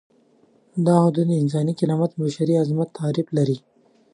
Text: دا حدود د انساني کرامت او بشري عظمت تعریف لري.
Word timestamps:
دا 0.85 0.95
حدود 1.03 1.27
د 1.29 1.31
انساني 1.43 1.73
کرامت 1.79 2.11
او 2.13 2.19
بشري 2.25 2.53
عظمت 2.61 2.89
تعریف 2.99 3.27
لري. 3.37 3.57